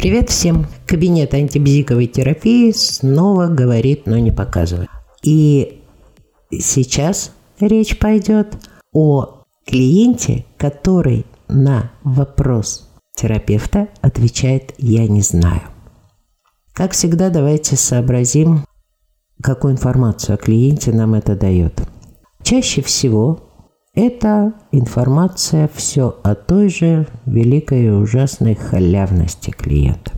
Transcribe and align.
Привет 0.00 0.30
всем! 0.30 0.66
Кабинет 0.86 1.34
антибзиковой 1.34 2.06
терапии 2.06 2.72
снова 2.72 3.48
говорит, 3.48 4.06
но 4.06 4.16
не 4.16 4.30
показывает. 4.30 4.88
И 5.22 5.82
сейчас 6.50 7.32
речь 7.60 7.98
пойдет 7.98 8.56
о 8.94 9.42
клиенте, 9.66 10.46
который 10.56 11.26
на 11.48 11.92
вопрос 12.02 12.88
терапевта 13.14 13.88
отвечает 14.00 14.72
«я 14.78 15.06
не 15.06 15.20
знаю». 15.20 15.64
Как 16.72 16.92
всегда, 16.92 17.28
давайте 17.28 17.76
сообразим, 17.76 18.64
какую 19.42 19.74
информацию 19.74 20.36
о 20.36 20.38
клиенте 20.38 20.92
нам 20.92 21.12
это 21.12 21.36
дает. 21.36 21.78
Чаще 22.42 22.80
всего 22.80 23.49
это 23.94 24.54
информация 24.72 25.68
все 25.74 26.16
о 26.22 26.34
той 26.34 26.68
же 26.68 27.06
великой 27.26 27.86
и 27.86 27.90
ужасной 27.90 28.54
халявности 28.54 29.50
клиента. 29.50 30.12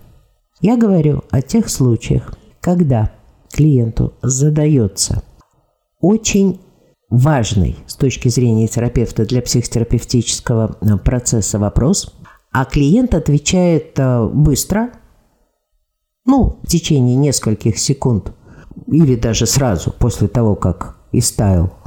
Я 0.61 0.77
говорю 0.77 1.25
о 1.31 1.43
тех 1.43 1.69
случаях, 1.69 2.35
когда 2.61 3.11
клиенту 3.51 4.15
задается 4.23 5.23
очень 6.01 6.61
важный 7.09 7.77
с 7.87 7.95
точки 7.95 8.29
зрения 8.29 8.69
терапевта 8.69 9.27
для 9.27 9.43
психотерапевтического 9.43 10.77
э, 10.81 10.97
процесса 10.99 11.59
вопрос, 11.59 12.15
а 12.53 12.65
клиент 12.65 13.15
отвечает 13.15 13.99
э, 13.99 14.27
быстро, 14.29 14.91
ну, 16.25 16.61
в 16.63 16.67
течение 16.69 17.17
нескольких 17.17 17.79
секунд, 17.79 18.33
или 18.87 19.17
даже 19.17 19.47
сразу 19.47 19.93
после 19.93 20.29
того, 20.29 20.55
как 20.55 20.97
истаял 21.13 21.82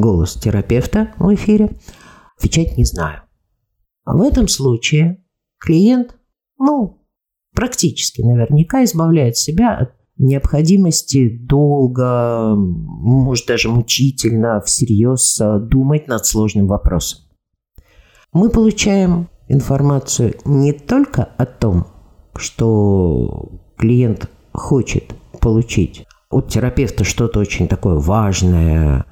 голос 0.00 0.34
терапевта 0.34 1.12
в 1.18 1.34
эфире, 1.34 1.78
отвечать 2.36 2.76
не 2.76 2.84
знаю. 2.84 3.22
А 4.04 4.16
в 4.16 4.22
этом 4.22 4.48
случае 4.48 5.24
клиент, 5.58 6.16
ну, 6.58 7.04
практически 7.54 8.22
наверняка 8.22 8.84
избавляет 8.84 9.36
себя 9.36 9.76
от 9.76 9.90
необходимости 10.16 11.28
долго, 11.28 12.54
может 12.56 13.46
даже 13.46 13.68
мучительно, 13.68 14.60
всерьез 14.60 15.40
думать 15.62 16.08
над 16.08 16.26
сложным 16.26 16.66
вопросом. 16.66 17.20
Мы 18.32 18.50
получаем 18.50 19.28
информацию 19.48 20.34
не 20.44 20.72
только 20.72 21.24
о 21.24 21.46
том, 21.46 21.86
что 22.34 23.50
клиент 23.76 24.30
хочет 24.52 25.14
получить 25.40 26.04
от 26.30 26.48
терапевта 26.48 27.04
что-то 27.04 27.40
очень 27.40 27.68
такое 27.68 27.98
важное, 27.98 29.06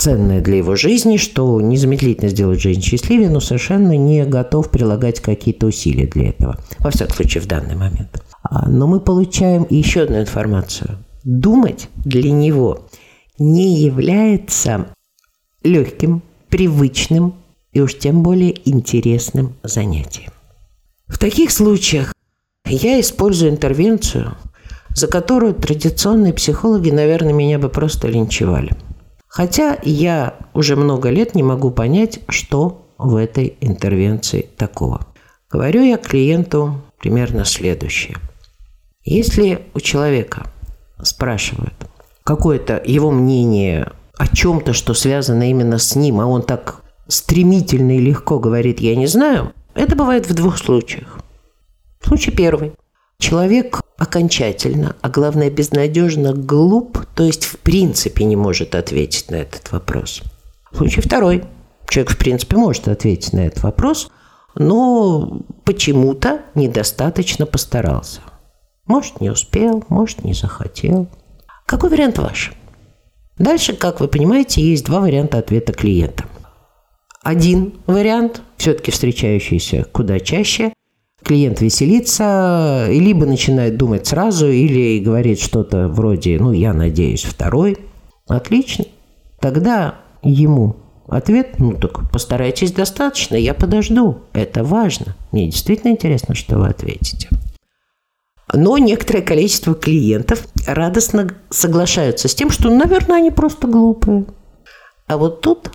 ценное 0.00 0.40
для 0.40 0.56
его 0.56 0.76
жизни, 0.76 1.18
что 1.18 1.60
незамедлительно 1.60 2.30
сделать 2.30 2.60
жизнь 2.60 2.80
счастливее, 2.80 3.28
но 3.28 3.38
совершенно 3.38 3.96
не 3.96 4.24
готов 4.24 4.70
прилагать 4.70 5.20
какие-то 5.20 5.66
усилия 5.66 6.06
для 6.06 6.30
этого. 6.30 6.58
Во 6.78 6.90
всяком 6.90 7.16
случае, 7.16 7.42
в 7.42 7.46
данный 7.46 7.76
момент. 7.76 8.22
А, 8.42 8.68
но 8.68 8.86
мы 8.86 9.00
получаем 9.00 9.66
еще 9.68 10.02
одну 10.02 10.20
информацию. 10.20 10.98
Думать 11.22 11.88
для 11.96 12.30
него 12.32 12.88
не 13.38 13.78
является 13.78 14.86
легким, 15.62 16.22
привычным 16.48 17.34
и 17.72 17.80
уж 17.80 17.96
тем 17.98 18.22
более 18.22 18.56
интересным 18.68 19.54
занятием. 19.62 20.32
В 21.08 21.18
таких 21.18 21.50
случаях 21.50 22.14
я 22.66 22.98
использую 23.00 23.50
интервенцию, 23.50 24.34
за 24.94 25.08
которую 25.08 25.54
традиционные 25.54 26.32
психологи, 26.32 26.90
наверное, 26.90 27.34
меня 27.34 27.58
бы 27.58 27.68
просто 27.68 28.08
линчевали– 28.08 28.72
Хотя 29.30 29.78
я 29.84 30.34
уже 30.54 30.74
много 30.74 31.08
лет 31.08 31.36
не 31.36 31.44
могу 31.44 31.70
понять, 31.70 32.18
что 32.28 32.88
в 32.98 33.14
этой 33.14 33.56
интервенции 33.60 34.50
такого. 34.56 35.06
Говорю 35.48 35.82
я 35.82 35.98
клиенту 35.98 36.82
примерно 36.98 37.44
следующее. 37.44 38.16
Если 39.04 39.62
у 39.72 39.78
человека 39.78 40.50
спрашивают 41.00 41.74
какое-то 42.24 42.82
его 42.84 43.12
мнение 43.12 43.92
о 44.18 44.26
чем-то, 44.26 44.72
что 44.72 44.94
связано 44.94 45.48
именно 45.48 45.78
с 45.78 45.94
ним, 45.94 46.20
а 46.20 46.26
он 46.26 46.42
так 46.42 46.82
стремительно 47.06 47.96
и 47.96 48.00
легко 48.00 48.40
говорит 48.40 48.80
«я 48.80 48.96
не 48.96 49.06
знаю», 49.06 49.52
это 49.74 49.94
бывает 49.94 50.28
в 50.28 50.34
двух 50.34 50.58
случаях. 50.58 51.20
Случай 52.02 52.32
первый. 52.32 52.72
Человек 53.20 53.82
окончательно, 53.98 54.96
а 55.02 55.10
главное 55.10 55.50
безнадежно 55.50 56.32
глуп, 56.32 57.04
то 57.14 57.22
есть 57.22 57.44
в 57.44 57.58
принципе 57.58 58.24
не 58.24 58.34
может 58.34 58.74
ответить 58.74 59.30
на 59.30 59.36
этот 59.36 59.70
вопрос. 59.70 60.22
Случай 60.74 61.02
второй. 61.02 61.44
Человек 61.86 62.12
в 62.12 62.18
принципе 62.18 62.56
может 62.56 62.88
ответить 62.88 63.34
на 63.34 63.40
этот 63.40 63.62
вопрос, 63.62 64.10
но 64.54 65.42
почему-то 65.64 66.40
недостаточно 66.54 67.44
постарался. 67.44 68.20
Может, 68.86 69.20
не 69.20 69.28
успел, 69.28 69.84
может, 69.90 70.24
не 70.24 70.32
захотел. 70.32 71.06
Какой 71.66 71.90
вариант 71.90 72.18
ваш? 72.18 72.52
Дальше, 73.38 73.74
как 73.74 74.00
вы 74.00 74.08
понимаете, 74.08 74.62
есть 74.62 74.86
два 74.86 75.00
варианта 75.00 75.38
ответа 75.38 75.74
клиента. 75.74 76.24
Один 77.22 77.74
вариант, 77.86 78.40
все-таки 78.56 78.90
встречающийся 78.90 79.84
куда 79.92 80.18
чаще, 80.20 80.72
клиент 81.24 81.60
веселится, 81.60 82.86
и 82.90 82.98
либо 82.98 83.26
начинает 83.26 83.76
думать 83.76 84.06
сразу, 84.06 84.48
или 84.48 85.00
говорит 85.00 85.40
что-то 85.40 85.88
вроде 85.88 86.38
«ну, 86.38 86.52
я 86.52 86.72
надеюсь, 86.72 87.24
второй». 87.24 87.78
Отлично. 88.28 88.84
Тогда 89.40 89.96
ему 90.22 90.76
ответ 91.08 91.58
«ну, 91.58 91.74
так 91.74 92.10
постарайтесь 92.10 92.72
достаточно, 92.72 93.36
я 93.36 93.54
подожду». 93.54 94.18
Это 94.32 94.64
важно. 94.64 95.16
Мне 95.32 95.46
действительно 95.46 95.92
интересно, 95.92 96.34
что 96.34 96.58
вы 96.58 96.68
ответите. 96.68 97.28
Но 98.52 98.78
некоторое 98.78 99.22
количество 99.22 99.74
клиентов 99.74 100.46
радостно 100.66 101.30
соглашаются 101.50 102.28
с 102.28 102.34
тем, 102.34 102.50
что, 102.50 102.68
наверное, 102.68 103.18
они 103.18 103.30
просто 103.30 103.68
глупые. 103.68 104.26
А 105.06 105.16
вот 105.16 105.40
тут 105.40 105.70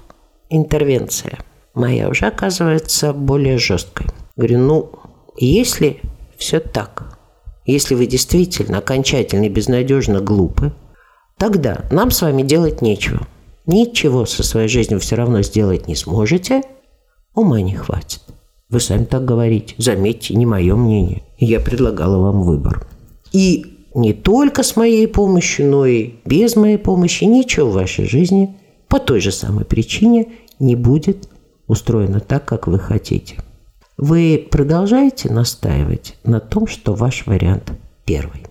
интервенция 0.50 1.40
моя 1.74 2.10
уже 2.10 2.26
оказывается 2.26 3.14
более 3.14 3.58
жесткой. 3.58 4.08
Говорю, 4.36 4.60
ну, 4.60 4.92
если 5.38 6.02
все 6.38 6.60
так, 6.60 7.20
если 7.66 7.96
вы 7.96 8.06
действительно 8.06 8.78
окончательно 8.78 9.46
и 9.46 9.50
безнадежно 9.50 10.22
глупы, 10.22 10.74
тогда 11.38 11.86
нам 11.92 12.12
с 12.12 12.22
вами 12.22 12.44
делать 12.44 12.82
нечего. 12.82 13.28
Ничего 13.66 14.26
со 14.26 14.44
своей 14.44 14.68
жизнью 14.68 15.00
все 15.00 15.16
равно 15.16 15.42
сделать 15.42 15.88
не 15.88 15.96
сможете, 15.96 16.62
ума 17.34 17.62
не 17.62 17.76
хватит. 17.76 18.22
Вы 18.70 18.80
сами 18.80 19.06
так 19.06 19.26
говорите. 19.26 19.76
Заметьте, 19.78 20.36
не 20.36 20.46
мое 20.46 20.76
мнение. 20.76 21.24
Я 21.38 21.60
предлагала 21.60 22.18
вам 22.18 22.44
выбор. 22.44 22.88
И 23.32 23.88
не 23.94 24.14
только 24.14 24.64
с 24.64 24.76
моей 24.76 25.08
помощью, 25.08 25.68
но 25.68 25.86
и 25.86 26.16
без 26.26 26.56
моей 26.56 26.78
помощи 26.78 27.24
ничего 27.24 27.70
в 27.70 27.74
вашей 27.74 28.06
жизни 28.06 28.56
по 28.88 29.00
той 29.00 29.20
же 29.20 29.32
самой 29.32 29.66
причине 29.66 30.28
не 30.60 30.76
будет 30.76 31.30
устроено 31.68 32.20
так, 32.20 32.46
как 32.46 32.68
вы 32.68 32.80
хотите. 32.80 33.38
Вы 33.98 34.48
продолжаете 34.52 35.32
настаивать 35.32 36.16
на 36.24 36.40
том, 36.40 36.68
что 36.68 36.94
ваш 36.94 37.26
вариант 37.26 37.72
первый. 38.04 38.46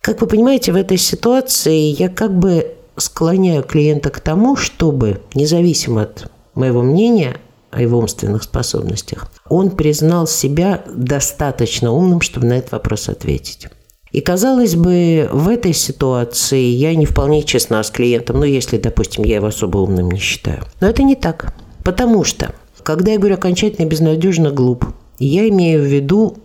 Как 0.00 0.20
вы 0.20 0.28
понимаете, 0.28 0.72
в 0.72 0.76
этой 0.76 0.96
ситуации 0.96 1.92
я 2.00 2.08
как 2.08 2.38
бы 2.38 2.74
склоняю 2.96 3.64
клиента 3.64 4.10
к 4.10 4.20
тому, 4.20 4.54
чтобы, 4.54 5.20
независимо 5.34 6.02
от 6.02 6.30
моего 6.54 6.82
мнения 6.82 7.38
о 7.72 7.82
его 7.82 7.98
умственных 7.98 8.44
способностях, 8.44 9.30
он 9.48 9.70
признал 9.70 10.28
себя 10.28 10.84
достаточно 10.86 11.90
умным, 11.90 12.20
чтобы 12.20 12.46
на 12.46 12.54
этот 12.54 12.72
вопрос 12.72 13.08
ответить. 13.08 13.66
И 14.12 14.20
казалось 14.20 14.76
бы, 14.76 15.28
в 15.32 15.48
этой 15.48 15.74
ситуации 15.74 16.62
я 16.62 16.94
не 16.94 17.06
вполне 17.06 17.42
честна 17.42 17.82
с 17.82 17.90
клиентом, 17.90 18.38
ну, 18.38 18.44
если, 18.44 18.78
допустим, 18.78 19.24
я 19.24 19.36
его 19.36 19.48
особо 19.48 19.78
умным 19.78 20.10
не 20.10 20.20
считаю. 20.20 20.62
Но 20.80 20.88
это 20.88 21.02
не 21.02 21.16
так. 21.16 21.52
Потому 21.82 22.24
что 22.24 22.54
когда 22.86 23.10
я 23.10 23.18
говорю 23.18 23.34
окончательно 23.34 23.84
безнадежно 23.84 24.52
глуп, 24.52 24.84
я 25.18 25.48
имею 25.48 25.82
в 25.82 25.86
виду, 25.86 26.36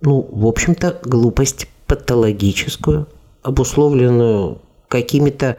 ну, 0.00 0.28
в 0.30 0.46
общем-то, 0.46 1.00
глупость 1.02 1.66
патологическую, 1.88 3.08
обусловленную 3.42 4.62
какими-то 4.86 5.56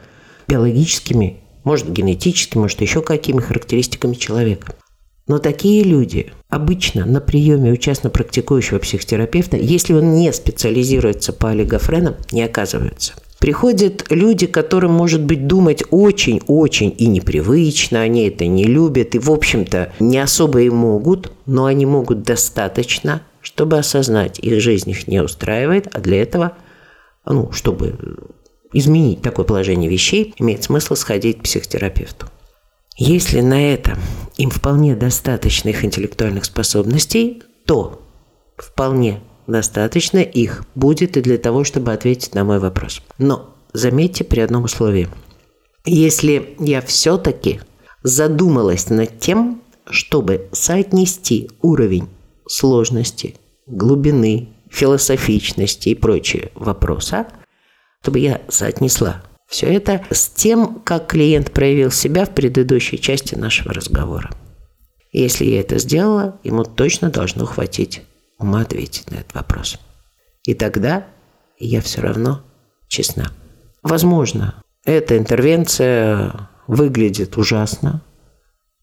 биологическими, 0.48 1.42
может, 1.66 1.92
генетическими, 1.92 2.62
может, 2.62 2.80
еще 2.80 3.02
какими 3.02 3.42
характеристиками 3.42 4.14
человека. 4.14 4.76
Но 5.28 5.40
такие 5.40 5.84
люди 5.84 6.32
обычно 6.48 7.06
на 7.06 7.20
приеме 7.20 7.74
у 7.74 7.76
частно 7.76 8.10
практикующего 8.10 8.80
психотерапевта, 8.80 9.58
если 9.58 9.92
он 9.92 10.14
не 10.14 10.32
специализируется 10.32 11.34
по 11.34 11.50
олигофренам, 11.50 12.16
не 12.32 12.44
оказываются– 12.44 13.12
Приходят 13.40 14.06
люди, 14.10 14.48
которым, 14.48 14.92
может 14.92 15.24
быть, 15.24 15.48
думать 15.48 15.84
очень-очень 15.92 16.94
и 16.98 17.08
непривычно, 17.08 18.02
они 18.02 18.28
это 18.28 18.46
не 18.48 18.66
любят 18.66 19.16
и, 19.16 19.20
в 19.20 19.32
общем-то, 19.32 19.94
не 20.00 20.18
особо 20.18 20.62
и 20.62 20.70
могут, 20.70 21.32
но 21.46 21.66
они 21.66 21.86
могут 21.86 22.24
достаточно, 22.24 23.22
чтобы 23.42 23.78
осознать, 23.78 24.40
их 24.40 24.62
жизнь 24.62 24.90
их 24.90 25.08
не 25.08 25.24
устраивает, 25.24 25.88
а 25.94 26.02
для 26.02 26.22
этого, 26.22 26.58
ну, 27.26 27.52
чтобы 27.54 27.96
изменить 28.74 29.22
такое 29.22 29.46
положение 29.46 29.90
вещей, 29.90 30.34
имеет 30.38 30.64
смысл 30.64 30.96
сходить 30.96 31.40
к 31.40 31.44
психотерапевту. 31.44 32.28
Если 32.98 33.40
на 33.40 33.74
это 33.74 33.98
им 34.36 34.50
вполне 34.50 34.98
достаточно 34.98 35.70
их 35.70 35.86
интеллектуальных 35.86 36.44
способностей, 36.44 37.44
то 37.66 38.02
вполне 38.58 39.22
достаточно 39.50 40.20
их 40.20 40.64
будет 40.76 41.18
и 41.18 41.22
для 41.22 41.38
того, 41.38 41.64
чтобы 41.64 41.94
ответить 41.94 42.36
на 42.36 42.44
мой 42.44 42.60
вопрос. 42.60 43.02
Но 43.18 43.56
заметьте 43.74 44.24
при 44.24 44.40
одном 44.40 44.64
условии. 44.64 45.10
Если 45.86 46.56
я 46.60 46.82
все-таки 46.82 47.62
задумалась 48.04 48.90
над 48.90 49.20
тем, 49.20 49.62
чтобы 49.90 50.50
соотнести 50.52 51.50
уровень 51.62 52.08
сложности, 52.48 53.36
глубины, 53.66 54.50
философичности 54.70 55.90
и 55.90 55.96
прочие 55.96 56.52
вопросы, 56.56 57.26
чтобы 58.02 58.20
я 58.20 58.42
соотнесла 58.48 59.24
все 59.48 59.66
это 59.66 60.06
с 60.12 60.30
тем, 60.30 60.80
как 60.86 61.08
клиент 61.08 61.52
проявил 61.52 61.90
себя 61.92 62.26
в 62.26 62.36
предыдущей 62.36 63.00
части 63.00 63.34
нашего 63.34 63.74
разговора. 63.74 64.30
Если 65.12 65.46
я 65.46 65.62
это 65.62 65.80
сделала, 65.80 66.40
ему 66.44 66.64
точно 66.64 67.10
должно 67.10 67.46
хватить 67.46 68.04
ума 68.40 68.62
ответить 68.62 69.12
на 69.12 69.16
этот 69.16 69.36
вопрос. 69.36 69.78
И 70.44 70.54
тогда 70.54 71.06
я 71.60 71.82
все 71.82 72.02
равно 72.02 72.42
честна. 72.88 73.32
Возможно, 73.84 74.64
эта 74.86 75.18
интервенция 75.18 76.50
выглядит 76.68 77.38
ужасно, 77.38 78.02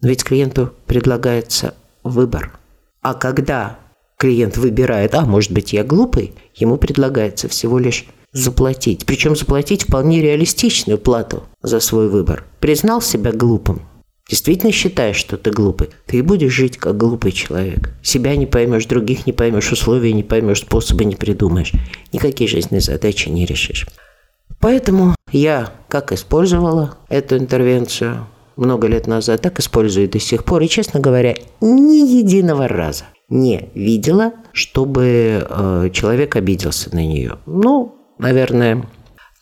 ведь 0.00 0.24
клиенту 0.24 0.72
предлагается 0.86 1.74
выбор. 2.04 2.58
А 3.02 3.14
когда 3.14 3.78
клиент 4.18 4.56
выбирает, 4.56 5.14
а 5.14 5.22
может 5.22 5.52
быть 5.52 5.72
я 5.72 5.84
глупый, 5.84 6.34
ему 6.54 6.76
предлагается 6.76 7.48
всего 7.48 7.78
лишь 7.78 8.06
заплатить. 8.32 9.06
Причем 9.06 9.36
заплатить 9.36 9.84
вполне 9.84 10.20
реалистичную 10.20 10.98
плату 10.98 11.44
за 11.62 11.80
свой 11.80 12.08
выбор. 12.08 12.44
Признал 12.60 13.00
себя 13.00 13.32
глупым, 13.32 13.82
действительно 14.28 14.72
считаешь, 14.72 15.16
что 15.16 15.36
ты 15.36 15.50
глупый, 15.50 15.90
ты 16.06 16.22
будешь 16.22 16.52
жить 16.52 16.78
как 16.78 16.96
глупый 16.96 17.32
человек. 17.32 17.94
Себя 18.02 18.36
не 18.36 18.46
поймешь, 18.46 18.86
других 18.86 19.26
не 19.26 19.32
поймешь, 19.32 19.72
условия 19.72 20.12
не 20.12 20.22
поймешь, 20.22 20.60
способы 20.60 21.04
не 21.04 21.16
придумаешь. 21.16 21.72
Никакие 22.12 22.48
жизненные 22.48 22.80
задачи 22.80 23.28
не 23.28 23.46
решишь. 23.46 23.86
Поэтому 24.60 25.14
я 25.32 25.72
как 25.88 26.12
использовала 26.12 26.98
эту 27.08 27.36
интервенцию 27.36 28.26
много 28.56 28.86
лет 28.86 29.06
назад, 29.06 29.42
так 29.42 29.60
использую 29.60 30.08
до 30.08 30.18
сих 30.18 30.44
пор. 30.44 30.62
И, 30.62 30.68
честно 30.68 31.00
говоря, 31.00 31.34
ни 31.60 32.18
единого 32.18 32.68
раза 32.68 33.04
не 33.28 33.68
видела, 33.74 34.32
чтобы 34.52 35.46
э, 35.48 35.90
человек 35.92 36.36
обиделся 36.36 36.94
на 36.94 37.04
нее. 37.04 37.38
Ну, 37.44 37.94
наверное, 38.18 38.88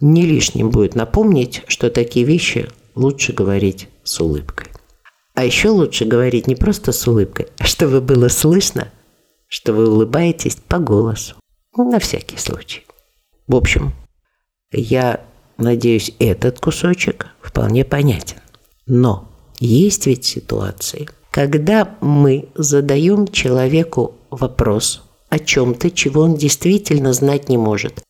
не 0.01 0.23
лишним 0.23 0.71
будет 0.71 0.95
напомнить, 0.95 1.63
что 1.69 1.91
такие 1.91 2.27
вещи 2.27 2.69
лучше 2.95 3.33
говорить 3.33 3.89
с 4.03 4.21
улыбкой. 4.21 4.74
А 5.35 5.45
еще 5.45 5.69
лучше 5.71 6.05
говорить 6.05 6.47
не 6.47 6.55
просто 6.55 6.93
с 6.93 7.07
улыбкой, 7.09 7.49
а 7.59 7.65
чтобы 7.65 8.01
было 8.01 8.29
слышно, 8.29 8.89
что 9.49 9.73
вы 9.73 9.91
улыбаетесь 9.91 10.57
по 10.57 10.79
голосу. 10.79 11.35
На 11.77 11.99
всякий 11.99 12.39
случай. 12.39 12.87
В 13.49 13.57
общем, 13.57 13.93
я 14.71 15.21
надеюсь, 15.59 16.13
этот 16.21 16.61
кусочек 16.61 17.27
вполне 17.41 17.85
понятен. 17.85 18.39
Но 18.87 19.29
есть 19.59 20.07
ведь 20.07 20.25
ситуации, 20.25 21.09
когда 21.31 21.97
мы 22.01 22.49
задаем 22.55 23.27
человеку 23.27 24.15
вопрос 24.31 25.03
о 25.31 25.41
чем-то, 25.41 25.91
чего 25.91 26.23
он 26.23 26.37
действительно 26.37 27.13
знать 27.13 27.49
не 27.49 27.59
может. 27.59 28.03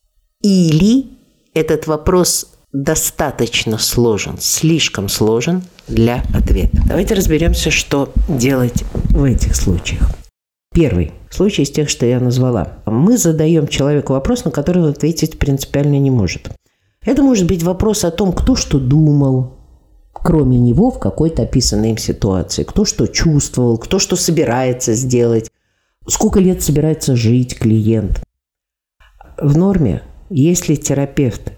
Или 0.43 1.06
этот 1.55 1.87
вопрос 1.87 2.54
достаточно 2.75 3.79
сложен, 3.79 4.37
слишком 4.41 5.09
сложен 5.09 5.62
для 5.87 6.25
ответа. 6.35 6.82
Давайте 6.87 7.15
разберемся, 7.15 7.71
что 7.71 8.12
делать 8.29 8.85
в 9.11 9.23
этих 9.23 9.55
случаях. 9.55 10.11
Первый 10.75 11.12
случай 11.31 11.62
из 11.62 11.71
тех, 11.71 11.88
что 11.88 12.05
я 12.05 12.19
назвала. 12.19 12.79
Мы 12.85 13.17
задаем 13.17 13.69
человеку 13.69 14.12
вопрос, 14.12 14.44
на 14.44 14.50
который 14.50 14.82
он 14.82 14.88
ответить 14.91 15.38
принципиально 15.38 16.00
не 16.00 16.11
может. 16.11 16.50
Это 17.00 17.23
может 17.23 17.47
быть 17.47 17.62
вопрос 17.62 18.05
о 18.05 18.11
том, 18.11 18.32
кто 18.32 18.56
что 18.56 18.81
думал, 18.81 19.53
кроме 20.12 20.59
него 20.59 20.91
в 20.91 20.99
какой-то 20.99 21.43
описанной 21.43 21.91
им 21.91 21.97
ситуации, 21.97 22.65
кто 22.65 22.85
что 22.85 23.06
чувствовал, 23.06 23.79
кто 23.79 24.00
что 24.00 24.17
собирается 24.17 24.94
сделать, 24.94 25.49
сколько 26.09 26.41
лет 26.41 26.61
собирается 26.61 27.15
жить 27.15 27.56
клиент. 27.56 28.20
В 29.38 29.56
норме 29.56 30.03
если 30.31 30.75
терапевт 30.75 31.53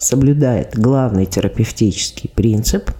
соблюдает 0.00 0.76
главный 0.76 1.26
терапевтический 1.26 2.28
принцип, 2.28 2.90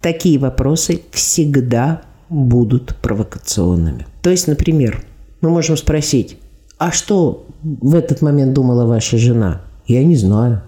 такие 0.00 0.38
вопросы 0.38 1.00
всегда 1.12 2.02
будут 2.28 2.96
провокационными. 2.96 4.06
То 4.20 4.30
есть, 4.30 4.48
например, 4.48 5.04
мы 5.40 5.48
можем 5.50 5.76
спросить, 5.76 6.38
а 6.78 6.92
что 6.92 7.46
в 7.62 7.94
этот 7.94 8.20
момент 8.20 8.52
думала 8.52 8.84
ваша 8.84 9.16
жена? 9.16 9.62
Я 9.86 10.04
не 10.04 10.16
знаю. 10.16 10.62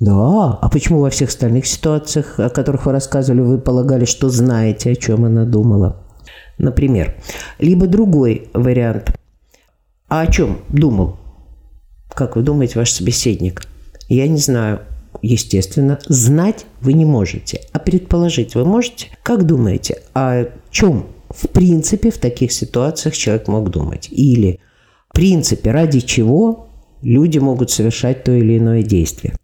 Да, 0.00 0.58
а 0.60 0.68
почему 0.68 1.00
во 1.00 1.10
всех 1.10 1.28
остальных 1.28 1.66
ситуациях, 1.66 2.40
о 2.40 2.50
которых 2.50 2.86
вы 2.86 2.92
рассказывали, 2.92 3.40
вы 3.40 3.58
полагали, 3.58 4.04
что 4.04 4.28
знаете, 4.28 4.90
о 4.90 4.96
чем 4.96 5.24
она 5.24 5.44
думала? 5.44 6.02
Например. 6.58 7.14
Либо 7.60 7.86
другой 7.86 8.50
вариант. 8.52 9.16
А 10.08 10.22
о 10.22 10.26
чем 10.26 10.58
думал 10.68 11.16
как 12.14 12.36
вы 12.36 12.42
думаете, 12.42 12.78
ваш 12.78 12.92
собеседник? 12.92 13.62
Я 14.12 14.28
не 14.28 14.36
знаю. 14.36 14.80
Естественно, 15.22 15.98
знать 16.06 16.66
вы 16.82 16.92
не 16.92 17.06
можете, 17.06 17.62
а 17.72 17.78
предположить 17.78 18.54
вы 18.54 18.66
можете. 18.66 19.06
Как 19.22 19.46
думаете, 19.46 20.02
о 20.12 20.50
чем 20.70 21.06
в 21.30 21.48
принципе 21.48 22.10
в 22.10 22.18
таких 22.18 22.52
ситуациях 22.52 23.16
человек 23.16 23.48
мог 23.48 23.70
думать? 23.70 24.08
Или 24.10 24.60
в 25.08 25.14
принципе 25.14 25.70
ради 25.70 26.00
чего 26.00 26.68
люди 27.00 27.38
могут 27.38 27.70
совершать 27.70 28.22
то 28.22 28.32
или 28.32 28.58
иное 28.58 28.82
действие? 28.82 29.34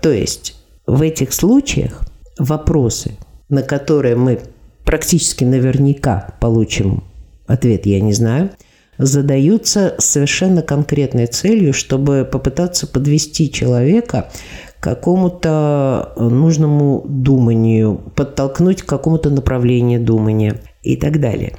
То 0.00 0.10
есть 0.10 0.56
в 0.86 1.02
этих 1.02 1.34
случаях 1.34 2.00
вопросы, 2.38 3.18
на 3.50 3.62
которые 3.62 4.16
мы 4.16 4.40
практически 4.86 5.44
наверняка 5.44 6.34
получим 6.40 7.04
ответ 7.46 7.84
«я 7.84 8.00
не 8.00 8.14
знаю», 8.14 8.50
задаются 8.98 9.94
совершенно 9.98 10.62
конкретной 10.62 11.26
целью, 11.26 11.72
чтобы 11.72 12.28
попытаться 12.30 12.86
подвести 12.86 13.50
человека 13.50 14.30
к 14.78 14.82
какому-то 14.82 16.12
нужному 16.16 17.04
думанию, 17.06 18.00
подтолкнуть 18.14 18.82
к 18.82 18.86
какому-то 18.86 19.30
направлению 19.30 20.00
думания 20.00 20.60
и 20.82 20.96
так 20.96 21.20
далее. 21.20 21.54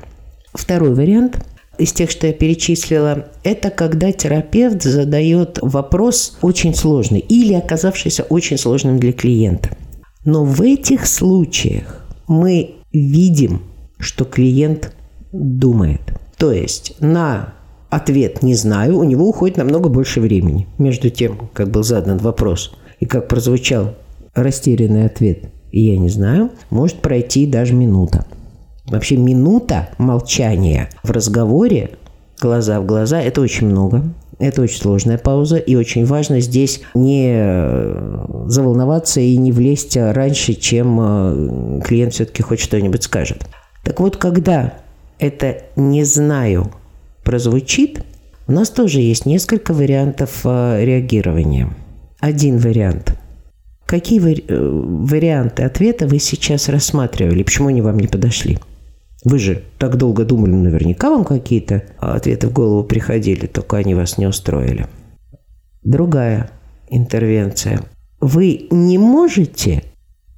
Второй 0.54 0.94
вариант 0.94 1.46
из 1.78 1.94
тех, 1.94 2.10
что 2.10 2.26
я 2.26 2.34
перечислила, 2.34 3.28
это 3.44 3.70
когда 3.70 4.12
терапевт 4.12 4.82
задает 4.82 5.60
вопрос 5.62 6.38
очень 6.42 6.74
сложный 6.74 7.20
или 7.20 7.54
оказавшийся 7.54 8.24
очень 8.24 8.58
сложным 8.58 9.00
для 9.00 9.14
клиента. 9.14 9.70
Но 10.26 10.44
в 10.44 10.62
этих 10.62 11.06
случаях 11.06 12.04
мы 12.28 12.76
видим, 12.92 13.62
что 14.00 14.26
клиент 14.26 14.94
думает– 15.32 16.02
то 16.38 16.52
есть 16.52 16.96
на 17.00 17.54
ответ 17.90 18.44
«не 18.44 18.54
знаю» 18.54 18.98
у 18.98 19.04
него 19.04 19.28
уходит 19.28 19.58
намного 19.58 19.90
больше 19.90 20.22
времени. 20.22 20.68
Между 20.78 21.10
тем, 21.10 21.50
как 21.54 21.70
был 21.70 21.84
задан 21.84 22.18
вопрос 22.18 22.74
и 23.00 23.06
как 23.06 23.28
прозвучал 23.28 23.96
растерянный 24.34 25.06
ответ 25.06 25.50
«я 25.72 25.98
не 25.98 26.10
знаю», 26.10 26.52
может 26.70 26.98
пройти 26.98 27.46
даже 27.48 27.74
минута. 27.74 28.26
Вообще 28.86 29.18
минута 29.18 29.90
молчания 29.98 30.90
в 31.04 31.12
разговоре 31.12 31.92
глаза 32.40 32.80
в 32.80 32.86
глаза– 32.86 33.22
это 33.22 33.42
очень 33.42 33.68
много. 33.68 34.04
Это 34.40 34.62
очень 34.62 34.80
сложная 34.80 35.18
пауза, 35.18 35.58
и 35.58 35.76
очень 35.76 36.06
важно 36.06 36.42
здесь 36.42 36.82
не 36.94 37.34
заволноваться 38.48 39.20
и 39.20 39.36
не 39.36 39.52
влезть 39.52 39.98
раньше, 39.98 40.54
чем 40.54 41.00
э, 41.02 41.82
клиент 41.84 42.14
все-таки 42.14 42.44
хоть 42.44 42.60
что-нибудь 42.60 43.02
скажет. 43.02 43.48
Так 43.84 44.00
вот, 44.00 44.18
когда 44.18 44.76
это 45.20 45.64
«не 45.76 46.04
знаю» 46.04 46.72
прозвучит, 47.24 48.04
у 48.48 48.52
нас 48.54 48.70
тоже 48.70 49.02
есть 49.02 49.26
несколько 49.26 49.74
вариантов 49.74 50.42
э, 50.46 50.86
реагирования. 50.86 51.70
Один 52.20 52.58
вариант. 52.58 53.14
Какие 53.86 54.22
э, 54.22 54.44
варианты 54.50 55.64
ответа 55.64 56.08
вы 56.08 56.20
сейчас 56.20 56.70
рассматривали? 56.70 57.44
Почему 57.44 57.68
они 57.68 57.82
вам 57.82 58.00
не 58.00 58.08
подошли? 58.08 58.60
Вы 59.26 59.40
же 59.40 59.64
так 59.78 59.98
долго 59.98 60.24
думали, 60.24 60.52
наверняка 60.52 61.10
вам 61.10 61.26
какие-то 61.26 61.84
ответы 61.98 62.48
в 62.48 62.54
голову 62.54 62.84
приходили, 62.84 63.48
только 63.48 63.78
они 63.78 63.96
вас 63.96 64.18
не 64.18 64.28
устроили. 64.28 64.88
Другая 65.84 66.50
интервенция. 66.90 67.82
Вы 68.22 68.68
не 68.72 68.98
можете 68.98 69.84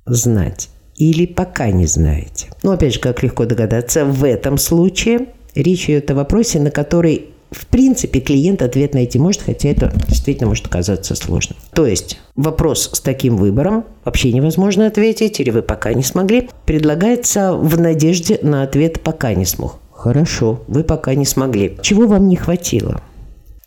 знать, 0.06 0.70
или 1.00 1.26
пока 1.26 1.72
не 1.72 1.88
знаете. 1.88 2.50
Но 2.62 2.74
опять 2.74 2.94
же, 2.94 3.00
как 3.00 3.24
легко 3.24 3.46
догадаться, 3.46 4.06
в 4.06 4.24
этом 4.24 4.60
случае 4.60 5.28
речь 5.56 5.90
идет 5.90 6.12
о 6.12 6.16
вопросе, 6.16 6.60
на 6.60 6.70
который 6.70 7.30
в 7.52 7.66
принципе, 7.66 8.20
клиент 8.20 8.62
ответ 8.62 8.94
найти 8.94 9.18
может, 9.18 9.42
хотя 9.42 9.70
это 9.70 9.92
действительно 10.08 10.50
может 10.50 10.68
оказаться 10.68 11.16
сложным. 11.16 11.58
То 11.74 11.88
есть 11.88 12.20
вопрос 12.36 12.92
с 12.94 13.00
таким 13.00 13.38
выбором 13.38 13.86
вообще 14.06 14.32
невозможно 14.32 14.86
ответить, 14.86 15.40
или 15.40 15.50
вы 15.50 15.64
пока 15.64 15.96
не 15.96 16.04
смогли, 16.04 16.48
предлагается 16.68 17.56
в 17.56 17.80
надежде 17.80 18.38
на 18.44 18.62
ответ 18.62 19.00
«пока 19.00 19.34
не 19.34 19.46
смог». 19.46 19.80
Хорошо, 19.92 20.62
вы 20.68 20.84
пока 20.84 21.16
не 21.16 21.26
смогли. 21.26 21.76
Чего 21.82 22.06
вам 22.06 22.28
не 22.28 22.36
хватило? 22.36 23.02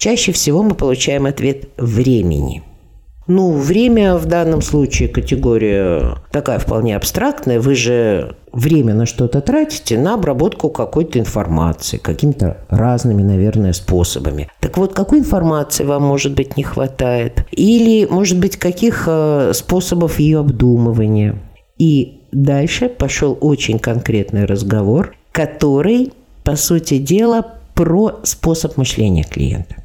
чаще 0.02 0.32
всего 0.32 0.64
мы 0.64 0.74
получаем 0.74 1.26
ответ 1.26 1.68
«времени». 1.76 2.64
Ну, 3.26 3.52
время 3.52 4.16
в 4.16 4.26
данном 4.26 4.62
случае 4.62 5.08
категория 5.08 6.16
такая 6.32 6.58
вполне 6.58 6.96
абстрактная. 6.96 7.60
Вы 7.60 7.74
же 7.74 8.36
время 8.52 8.94
на 8.94 9.06
что-то 9.06 9.40
тратите 9.40 9.98
на 9.98 10.14
обработку 10.14 10.70
какой-то 10.70 11.18
информации, 11.18 11.98
какими-то 11.98 12.58
разными, 12.68 13.22
наверное, 13.22 13.72
способами. 13.72 14.50
Так 14.60 14.76
вот, 14.76 14.92
какой 14.92 15.20
информации 15.20 15.84
вам, 15.84 16.02
может 16.02 16.34
быть, 16.34 16.56
не 16.56 16.64
хватает? 16.64 17.46
Или, 17.52 18.06
может 18.06 18.38
быть, 18.38 18.56
каких 18.56 19.04
э, 19.06 19.52
способов 19.54 20.18
ее 20.18 20.40
обдумывания? 20.40 21.36
И 21.78 22.22
дальше 22.32 22.88
пошел 22.88 23.38
очень 23.40 23.78
конкретный 23.78 24.44
разговор, 24.46 25.14
который, 25.30 26.12
по 26.44 26.56
сути 26.56 26.98
дела, 26.98 27.46
про 27.74 28.20
способ 28.24 28.76
мышления 28.76 29.24
клиента. 29.24 29.76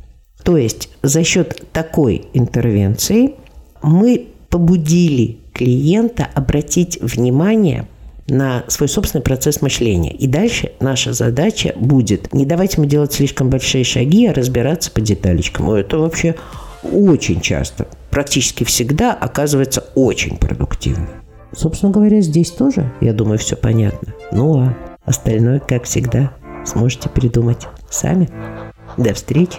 То 0.47 0.55
есть 0.55 0.87
за 1.03 1.25
счет 1.25 1.65
такой 1.73 2.27
интервенции 2.33 3.33
мы 3.81 4.27
побудили 4.49 5.39
клиента 5.51 6.25
обратить 6.33 7.01
внимание 7.01 7.85
на 8.29 8.63
свой 8.69 8.87
собственный 8.87 9.21
процесс 9.21 9.61
мышления. 9.61 10.13
И 10.13 10.25
дальше 10.25 10.71
наша 10.79 11.11
задача 11.11 11.73
будет 11.75 12.33
не 12.33 12.45
давать 12.45 12.75
ему 12.75 12.85
делать 12.85 13.11
слишком 13.11 13.49
большие 13.49 13.83
шаги, 13.83 14.25
а 14.27 14.33
разбираться 14.33 14.89
по 14.89 15.01
деталечкам. 15.01 15.69
Это 15.71 15.97
вообще 15.97 16.35
очень 16.81 17.41
часто, 17.41 17.89
практически 18.09 18.63
всегда 18.63 19.11
оказывается 19.11 19.83
очень 19.95 20.37
продуктивно. 20.37 21.09
Собственно 21.53 21.91
говоря, 21.91 22.21
здесь 22.21 22.51
тоже, 22.51 22.89
я 23.01 23.11
думаю, 23.11 23.37
все 23.37 23.57
понятно. 23.57 24.13
Ну 24.31 24.61
а 24.61 24.77
остальное, 25.03 25.59
как 25.59 25.83
всегда, 25.83 26.31
сможете 26.65 27.09
придумать 27.09 27.67
сами. 27.89 28.29
До 28.95 29.13
встречи! 29.13 29.57